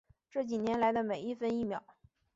[0.31, 1.83] 这几年来的每一分一秒